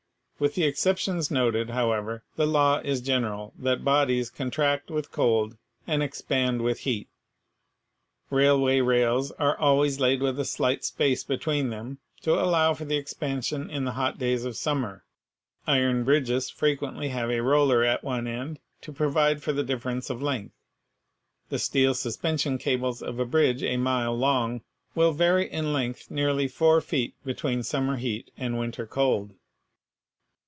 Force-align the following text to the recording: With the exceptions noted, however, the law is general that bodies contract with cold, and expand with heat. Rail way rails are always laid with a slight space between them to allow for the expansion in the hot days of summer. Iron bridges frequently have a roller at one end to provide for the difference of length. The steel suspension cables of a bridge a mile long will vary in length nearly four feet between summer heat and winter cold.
With 0.41 0.55
the 0.55 0.63
exceptions 0.63 1.29
noted, 1.29 1.69
however, 1.69 2.23
the 2.35 2.47
law 2.47 2.79
is 2.79 2.99
general 2.99 3.53
that 3.59 3.83
bodies 3.83 4.31
contract 4.31 4.89
with 4.89 5.11
cold, 5.11 5.55
and 5.85 6.01
expand 6.01 6.63
with 6.63 6.79
heat. 6.79 7.07
Rail 8.31 8.59
way 8.59 8.81
rails 8.81 9.29
are 9.33 9.55
always 9.59 9.99
laid 9.99 10.19
with 10.19 10.39
a 10.39 10.43
slight 10.45 10.83
space 10.83 11.23
between 11.23 11.69
them 11.69 11.99
to 12.23 12.33
allow 12.33 12.73
for 12.73 12.85
the 12.85 12.95
expansion 12.97 13.69
in 13.69 13.85
the 13.85 13.91
hot 13.91 14.17
days 14.17 14.43
of 14.43 14.57
summer. 14.57 15.05
Iron 15.67 16.03
bridges 16.03 16.49
frequently 16.49 17.09
have 17.09 17.29
a 17.29 17.43
roller 17.43 17.83
at 17.83 18.03
one 18.03 18.25
end 18.25 18.59
to 18.81 18.91
provide 18.91 19.43
for 19.43 19.53
the 19.53 19.63
difference 19.63 20.09
of 20.09 20.23
length. 20.23 20.55
The 21.49 21.59
steel 21.59 21.93
suspension 21.93 22.57
cables 22.57 23.03
of 23.03 23.19
a 23.19 23.25
bridge 23.25 23.61
a 23.61 23.77
mile 23.77 24.17
long 24.17 24.61
will 24.95 25.11
vary 25.11 25.47
in 25.51 25.71
length 25.71 26.09
nearly 26.09 26.47
four 26.47 26.81
feet 26.81 27.13
between 27.23 27.61
summer 27.61 27.97
heat 27.97 28.31
and 28.39 28.57
winter 28.57 28.87
cold. 28.87 29.35